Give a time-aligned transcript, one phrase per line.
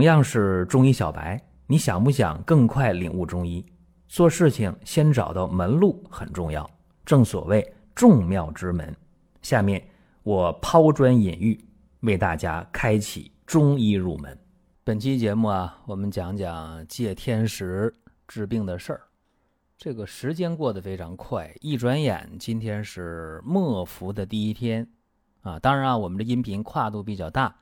[0.00, 3.62] 同样是中医小白，你想不想更快领悟中医？
[4.08, 6.66] 做事情先找到门路很重要，
[7.04, 8.96] 正所谓众妙之门。
[9.42, 9.86] 下面
[10.22, 11.62] 我抛砖引玉，
[12.00, 14.34] 为大家开启中医入门。
[14.84, 17.94] 本期节目啊，我们讲讲借天时
[18.26, 19.02] 治病的事儿。
[19.76, 24.88] 这个时间过得非常快，一转眼今天是末伏的第一天
[25.42, 25.58] 啊。
[25.58, 27.54] 当然啊，我们的音频跨度比较大。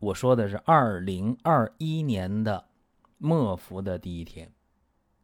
[0.00, 2.64] 我说的是二零二一年的
[3.18, 4.50] 末伏的第一天，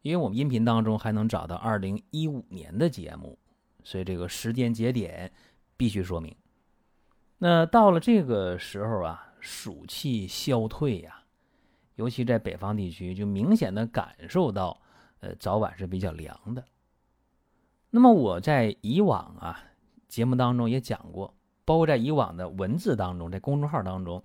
[0.02, 3.38] 因为我们音频当中还能找到二零一五年的节目，
[3.82, 5.32] 所以这个时间节点
[5.78, 6.36] 必须说明。
[7.38, 11.22] 那到了这个时候啊，暑气消退呀，
[11.94, 14.78] 尤其在北方地区，就明显的感受到，
[15.20, 16.62] 呃，早晚是比较凉的。
[17.88, 19.58] 那么我在以往啊
[20.06, 21.32] 节目当中也讲过，
[21.64, 24.22] 包括在以往的文字当中，在公众号当中。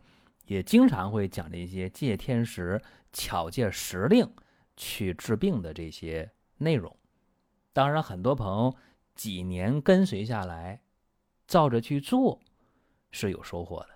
[0.48, 2.82] 也经常会讲这些借天时、
[3.14, 4.30] 巧借时令
[4.76, 6.96] 去治病的这些内容。
[7.72, 8.76] 当然，很多朋友
[9.16, 10.82] 几年跟随下来，
[11.48, 12.42] 照着去做
[13.12, 13.90] 是有收获的。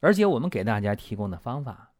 [0.00, 1.92] 而且，我们给大家提供的方法，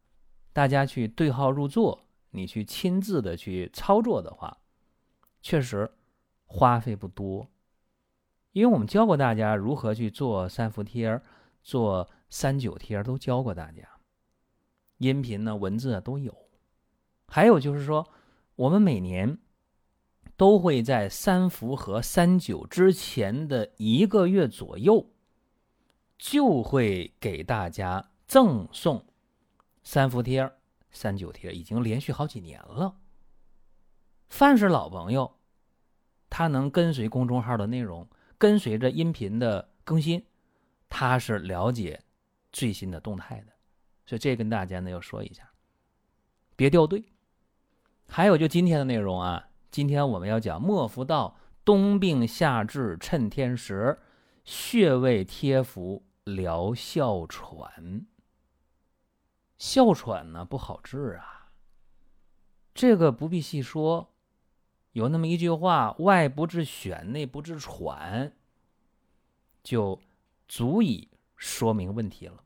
[0.53, 4.57] 大家去对号入座，你去亲自的去操作的话，
[5.43, 5.91] 确实
[6.45, 7.49] 花费不多。
[8.53, 11.21] 因为我们教过大家如何去做三伏贴
[11.63, 12.09] 做。
[12.29, 13.89] 三九贴都教过大家，
[14.99, 16.37] 音频呢、文字都有。
[17.29, 18.09] 还有就是说，
[18.55, 19.39] 我们每年
[20.37, 25.11] 都会在三伏和三九之前的一个月左右，
[26.19, 29.05] 就会给大家赠送
[29.83, 30.51] 三伏贴、
[30.91, 32.97] 三九贴，已经连续好几年了。
[34.29, 35.37] 凡是老朋友，
[36.29, 40.25] 他能跟随公众号的内容，跟随着音频的更新，
[40.89, 42.03] 他是了解。
[42.57, 43.53] 最新的动态的，
[44.07, 45.53] 所以这跟大家呢要说一下，
[46.57, 47.05] 别掉队。
[48.09, 51.37] 还有就今天的内容啊，今天我们要讲末伏到
[51.67, 53.99] 冬病夏治趁天时，
[54.43, 58.07] 穴位贴服疗哮喘。
[59.59, 61.51] 哮喘呢不好治啊，
[62.73, 64.15] 这个不必细说，
[64.93, 68.33] 有那么一句话：外不治癣，内不治喘，
[69.63, 70.01] 就
[70.49, 72.45] 足以说明问题了。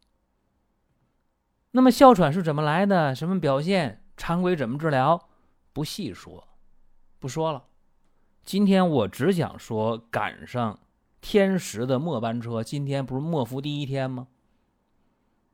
[1.73, 3.15] 那么哮喘是怎么来的？
[3.15, 4.03] 什么表现？
[4.17, 5.29] 常规怎么治疗？
[5.73, 6.49] 不细说，
[7.19, 7.65] 不说了。
[8.45, 10.81] 今天我只想说，赶上
[11.21, 12.63] 天时的末班车。
[12.63, 14.27] 今天不是末伏第一天吗？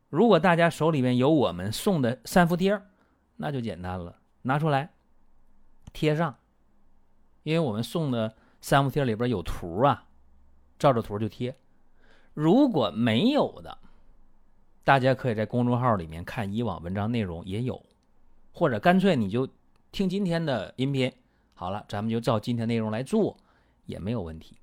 [0.08, 2.80] 如果大家手里面有我们送的三伏贴，
[3.36, 4.94] 那就简单了，拿出来
[5.92, 6.36] 贴上。
[7.42, 10.06] 因为我们送的三伏贴里边有图啊，
[10.78, 11.54] 照着图就贴。
[12.32, 13.78] 如果没有的，
[14.86, 17.84] 大家可以在公众号里面看以往文章内容也有，
[18.52, 19.44] 或者干脆你就
[19.90, 21.12] 听今天的音频，
[21.54, 23.36] 好了，咱们就照今天内容来做，
[23.86, 24.60] 也没有问题。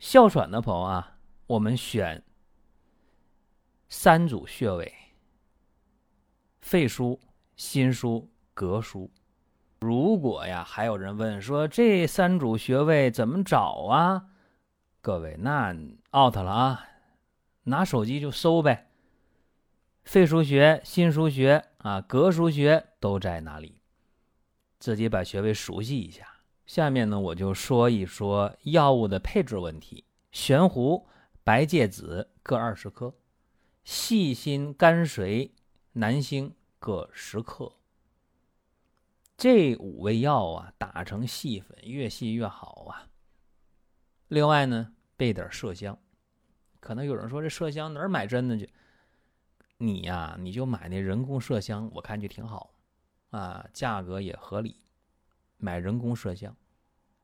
[0.00, 2.20] 哮喘的朋友啊，我们选
[3.88, 4.92] 三组穴位：
[6.60, 7.16] 肺腧、
[7.54, 8.26] 心腧、
[8.56, 9.08] 膈腧。
[9.78, 14.24] 如果呀，还有人问说这三组穴位怎么找啊？
[15.00, 15.72] 各位，那
[16.12, 16.84] out 了啊，
[17.62, 18.88] 拿手机就搜呗。
[20.10, 23.80] 肺腧穴、心腧穴啊、膈腧穴都在哪里？
[24.80, 26.26] 自己把穴位熟悉一下。
[26.66, 31.06] 下面呢，我就说一说药物的配置问题：玄胡、
[31.44, 33.14] 白芥子各二十克，
[33.84, 35.54] 细辛、甘水、
[35.92, 37.72] 南星各十克。
[39.36, 43.06] 这五味药啊，打成细粉，越细越好啊。
[44.26, 45.96] 另外呢，备点麝香。
[46.80, 48.68] 可能有人说，这麝香哪儿买真的去？
[49.82, 52.74] 你呀，你就买那人工麝香，我看就挺好，
[53.30, 54.76] 啊，价格也合理。
[55.56, 56.54] 买人工麝香，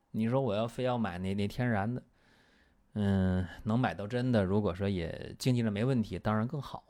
[0.09, 2.01] 你说我要非要买那那天然的，
[2.93, 6.83] 嗯，能买到真的，如果说也经济上没问题，当然更好。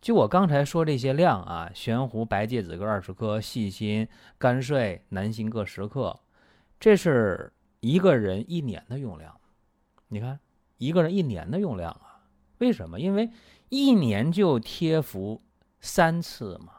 [0.00, 4.06] 就我刚才说这些量啊，悬壶、白芥子各二十克，细辛、
[4.38, 6.16] 甘遂、南星各十克，
[6.78, 9.36] 这是一个人一年的用量。
[10.06, 10.38] 你看，
[10.78, 12.22] 一个人一年的用量啊，
[12.58, 13.00] 为什么？
[13.00, 13.28] 因为。
[13.70, 15.42] 一年就贴服
[15.80, 16.72] 三次嘛？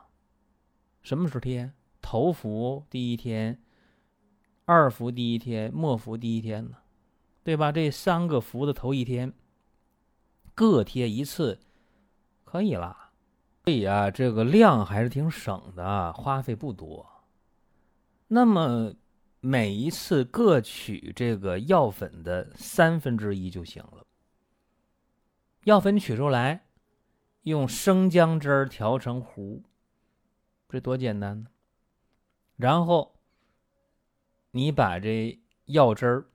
[1.01, 1.71] 什么时候贴？
[2.01, 3.63] 头伏第一天，
[4.65, 6.77] 二伏第一天，末伏第一天呢？
[7.43, 7.71] 对吧？
[7.71, 9.31] 这三个伏的头一天，
[10.53, 11.61] 各贴一次，
[12.43, 13.11] 可以啦。
[13.63, 17.09] 所以啊，这个量还是挺省的，花费不多。
[18.27, 18.93] 那么
[19.39, 24.05] 每一次各取这个药粉的三分之一就行了。
[25.63, 26.65] 药粉取出来。
[27.43, 29.63] 用生姜汁儿调成糊，
[30.69, 31.49] 这多简单呢！
[32.55, 33.15] 然后
[34.51, 36.25] 你把这药汁儿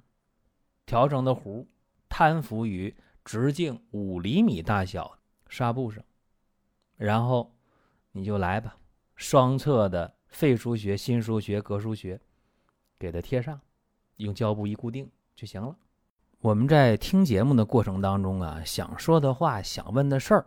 [0.85, 1.69] 调成的糊，
[2.09, 2.95] 摊敷于
[3.25, 5.19] 直径五厘米大小
[5.49, 6.05] 纱布上，
[6.97, 7.55] 然后
[8.11, 8.77] 你就来吧，
[9.15, 12.21] 双侧的肺腧穴、心腧穴、膈腧穴，
[12.99, 13.61] 给它贴上，
[14.17, 15.77] 用胶布一固定就行了。
[16.41, 20.47] 我们在听节目的过程当中啊，想说的话、想问的事儿，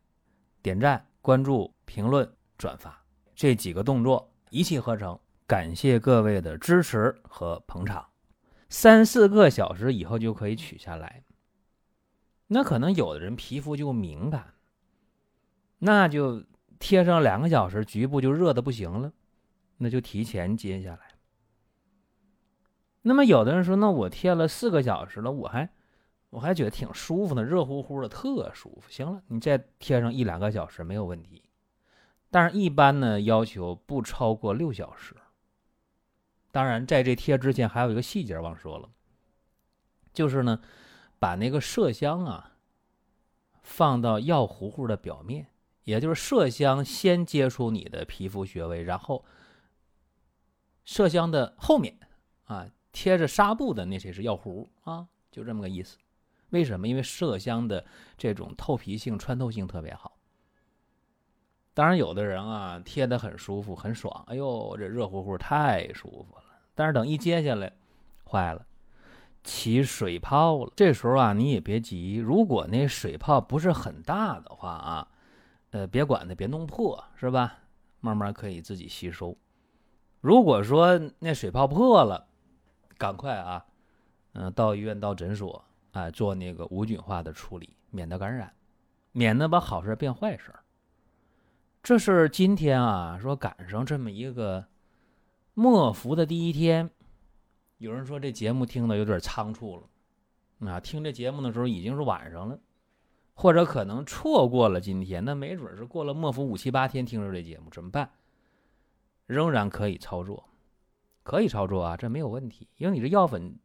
[0.61, 3.03] 点赞、关注、评论、转发。
[3.35, 8.07] 这几个动作一气呵成，感谢各位的支持和捧场。
[8.69, 11.23] 三四个小时以后就可以取下来。
[12.47, 14.53] 那可能有的人皮肤就敏感，
[15.79, 16.43] 那就
[16.79, 19.13] 贴上两个小时，局部就热的不行了，
[19.77, 20.99] 那就提前揭下来。
[23.01, 25.69] 那么有的人说，那我贴了四个小时了，我还
[26.31, 28.89] 我还觉得挺舒服的，热乎乎的，特舒服。
[28.89, 31.43] 行了，你再贴上一两个小时没有问题。
[32.29, 35.13] 但是，一般呢要求不超过六小时。
[36.49, 38.89] 当然，在这贴之前还有一个细节忘说了，
[40.13, 40.61] 就是呢，
[41.19, 42.55] 把那个麝香啊
[43.61, 45.47] 放到药糊糊的表面，
[45.83, 49.25] 也就是麝香先接触你的皮肤穴位，然后
[50.85, 51.99] 麝香的后面
[52.45, 55.97] 啊贴着纱布的那些是药糊啊，就这么个意思。
[56.51, 56.87] 为什么？
[56.87, 57.83] 因为麝香的
[58.17, 60.13] 这种透皮性、穿透性特别好。
[61.73, 66.43] 当然，有的人啊贴的很舒服、很爽，哎呦，这热乎乎太舒服了。
[66.75, 67.71] 但是等一揭下来，
[68.25, 68.65] 坏了，
[69.43, 70.73] 起水泡了。
[70.75, 75.07] 这时候啊，你也别急，如果那水泡不是很大的话啊，
[75.71, 77.59] 呃，别管它，别弄破，是吧？
[78.01, 79.37] 慢慢可以自己吸收。
[80.19, 82.27] 如果说那水泡破了，
[82.97, 83.65] 赶快啊，
[84.33, 88.53] 嗯，到医院、到诊所啊，做那个无菌化的处理，免得感染，
[89.11, 90.53] 免得把好事变坏事。
[91.83, 94.65] 这是今天啊，说赶上这么一个
[95.53, 96.89] 末伏的第一天。
[97.77, 102.59] 有人说这节目听的有点仓促了，啊，听这节目的时候已经是晚上了，
[103.33, 108.11] 或者可能错过了今天，那没准是过了末伏五七八天听着这节目怎么办？
[109.25, 110.47] 仍然可以操作，
[111.23, 113.57] 可以操作啊，这没有问题，因为你这药粉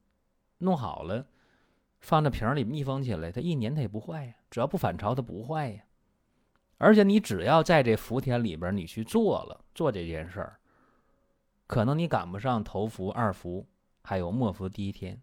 [0.59, 1.27] 弄好了，
[2.07, 5.83] 放在瓶里密封起来，它一年它也不坏呀，只要不反潮它不坏呀。
[6.79, 10.61] 而且你只要在这伏天里边，你去做了做这件事儿，
[11.67, 13.67] 可能你赶不上头伏、二伏，
[14.03, 15.21] 还有末伏第一天。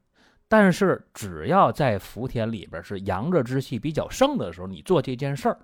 [0.49, 5.57] 但是只要在伏天里边是阳热之气比较盛的时候，你做这件事儿，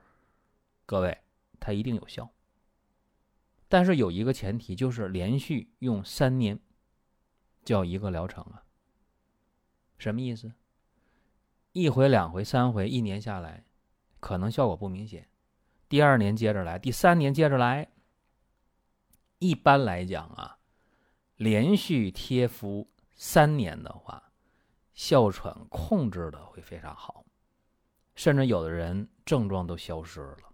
[0.85, 1.17] 各位
[1.59, 2.31] 它一定有效。
[3.67, 6.57] 但是有一个前提，就是连续用三年，
[7.65, 8.63] 叫一个疗程啊。
[9.97, 10.53] 什么意思？
[11.71, 13.63] 一回、两回、三回，一年下来，
[14.19, 15.27] 可能效果不明显。
[15.87, 17.89] 第二年接着来，第三年接着来。
[19.37, 20.57] 一般来讲啊，
[21.37, 24.31] 连续贴敷三年的话，
[24.93, 27.23] 哮喘控制的会非常好，
[28.15, 30.53] 甚至有的人症状都消失了。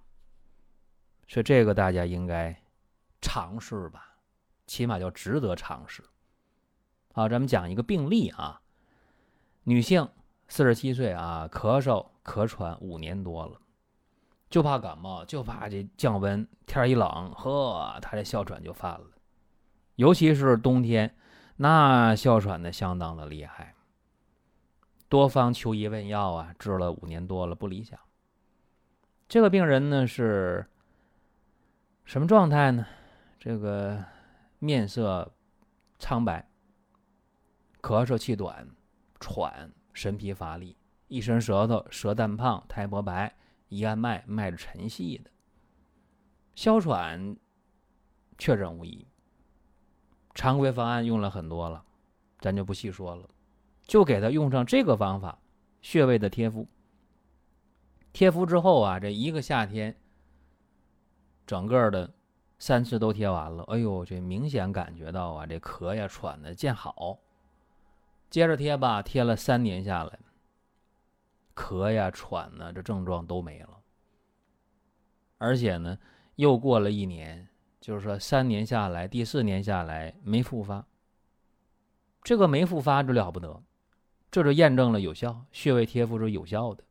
[1.27, 2.55] 所以这个大家应该
[3.21, 4.17] 尝试吧，
[4.67, 6.03] 起码叫值得尝试。
[7.11, 8.61] 好，咱们讲一个病例啊，
[9.63, 10.07] 女性，
[10.47, 13.59] 四十七岁啊，咳嗽咳喘五年多了。
[14.49, 19.07] 就怕感冒，就怕这降温，天一冷，呵，他这哮喘就犯了。
[19.95, 21.15] 尤其是冬天，
[21.57, 23.73] 那哮喘的相当的厉害。
[25.09, 27.99] 多方求医问药啊，治了五年多了，不理想。
[29.27, 30.65] 这个病人呢是
[32.05, 32.85] 什么状态呢？
[33.39, 34.03] 这个
[34.59, 35.33] 面色
[35.99, 36.47] 苍白，
[37.81, 38.67] 咳嗽气短，
[39.19, 43.35] 喘，神疲乏力，一伸舌头，舌淡胖，苔薄白。
[43.67, 45.31] 一按脉脉沉细的，
[46.53, 47.35] 哮喘
[48.37, 49.05] 确诊无疑。
[50.35, 51.83] 常规方案用了很多了，
[52.39, 53.27] 咱就不细说了，
[53.81, 55.39] 就给他用上这个方法，
[55.81, 56.67] 穴位的贴敷。
[58.13, 59.99] 贴敷之后啊，这一个夏天，
[61.47, 62.13] 整个的
[62.59, 63.63] 三次都贴完了。
[63.63, 67.19] 哎呦，这明显感觉到啊，这咳呀喘的见好。
[68.29, 70.19] 接着贴吧，贴了三年下来。
[71.55, 73.79] 咳呀、喘呢，这症状都没了，
[75.37, 75.97] 而且呢，
[76.35, 77.47] 又过了一年，
[77.79, 80.85] 就是说三年下来，第四年下来没复发。
[82.21, 83.63] 这个没复发就了不得，
[84.29, 86.83] 这就验证了有效，穴位贴敷是有效的。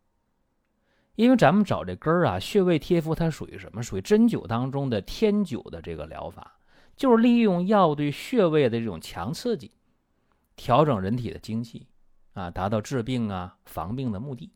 [1.16, 3.82] 因为咱们找这根儿啊，穴位贴敷它属于什么？
[3.82, 6.56] 属于针灸当中的天灸的这个疗法，
[6.96, 9.70] 就是利用药对穴位的这种强刺激，
[10.56, 11.88] 调整人体的精气
[12.32, 14.52] 啊，达到治病啊、防病的目的。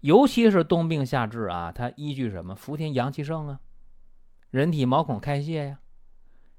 [0.00, 2.54] 尤其是冬病夏治啊，它依据什么？
[2.54, 3.60] 伏天阳气盛啊，
[4.50, 5.80] 人体毛孔开泄呀，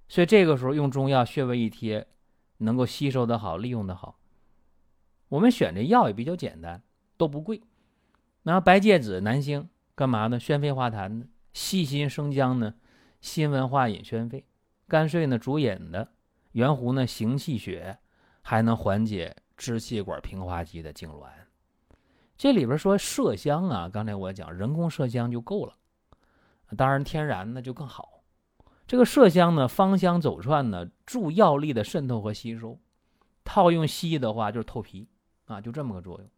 [0.07, 2.07] 所以这个时候用中药穴位一贴，
[2.57, 4.19] 能够吸收的好，利用的好。
[5.29, 6.81] 我们选这药也比较简单，
[7.17, 7.62] 都不贵。
[8.43, 10.39] 那白芥子、南星干嘛呢？
[10.39, 12.75] 宣肺化痰的；细辛生姜呢，
[13.21, 14.43] 辛温化饮宣肺；
[14.88, 16.09] 甘遂呢，主饮的；
[16.51, 17.97] 圆弧呢，行气血，
[18.47, 21.31] 还能缓解支气管平滑肌的痉挛。
[22.37, 25.73] 这里边说麝香啊，刚才我讲人工麝香就够了，
[26.77, 28.21] 当然天然的就更好。
[28.85, 32.79] 这个麝香呢，芳香走窜呢，助药力的渗透和吸收。
[33.43, 35.09] 套用西医的话，就是透皮
[35.45, 36.29] 啊，就这么个作用。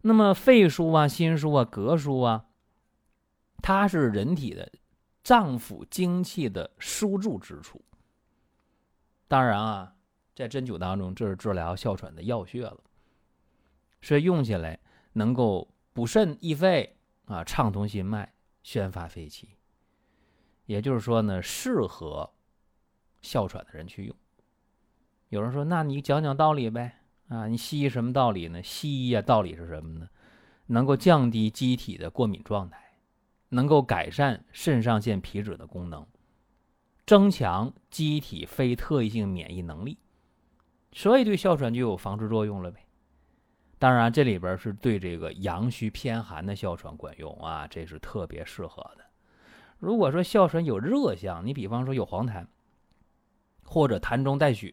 [0.00, 2.46] 那么肺腧啊、心腧啊、膈腧啊，
[3.60, 4.72] 它是人体的
[5.22, 7.84] 脏腑精气的输注之处。
[9.28, 9.95] 当然啊，
[10.36, 12.78] 在针灸当中，这是治疗哮喘的要穴了，
[14.02, 14.78] 所以用起来
[15.14, 19.48] 能够补肾益肺啊，畅通心脉，宣发肺气。
[20.66, 22.30] 也就是说呢，适合
[23.22, 24.14] 哮喘的人去用。
[25.30, 28.62] 有人说：“那你讲讲道理呗。”啊，你西医什么道理呢？
[28.62, 30.08] 西医啊，道理是什么呢？
[30.66, 32.98] 能够降低机体的过敏状态，
[33.48, 36.06] 能够改善肾上腺皮质的功能，
[37.06, 39.98] 增强机体非特异性免疫能力，
[40.96, 42.80] 所以对哮喘就有防治作用了呗。
[43.78, 49.04] 当然，这里边是对这个阳虚偏寒的哮喘管用啊，这是特别适合的。
[49.78, 52.46] 如果说哮喘有热象，你比方说有黄痰，
[53.62, 54.72] 或者痰中带血，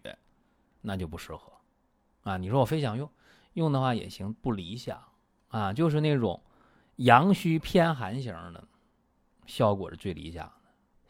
[0.80, 1.52] 那就不适合。
[2.22, 3.12] 啊，你说我非想用，
[3.56, 5.04] 用的话也行，不理想
[5.50, 6.42] 啊，就是那种
[6.96, 8.66] 阳虚偏寒型的，
[9.46, 10.63] 效果是最理想的。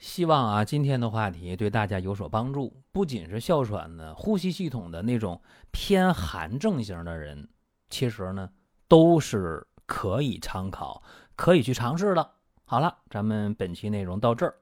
[0.03, 2.83] 希望啊，今天的话题对大家有所帮助。
[2.91, 5.41] 不仅是哮喘的，呼吸系统的那种
[5.71, 7.47] 偏寒症型的人，
[7.89, 8.49] 其实呢
[8.89, 11.01] 都是可以参考、
[11.37, 12.31] 可以去尝试的。
[12.65, 14.53] 好了，咱们本期内容到这儿。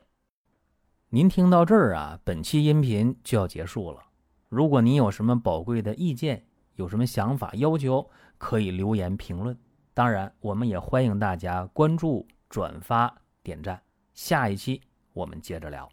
[1.09, 3.99] 您听到这儿啊，本期音频就要结束了。
[4.47, 6.45] 如果您有什么宝贵的意见，
[6.75, 8.07] 有什么想法要求，
[8.37, 9.57] 可以留言评论。
[9.95, 13.81] 当然，我们也欢迎大家关注、转发、点赞。
[14.13, 14.79] 下一期
[15.13, 15.89] 我们接着聊。